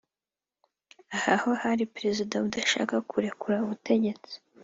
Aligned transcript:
Aha 1.15 1.35
ho 1.41 1.51
hari 1.63 1.83
Perezida 1.95 2.35
udashaka 2.47 2.95
kurekura 3.09 3.55
ubutegetsi 3.65 4.33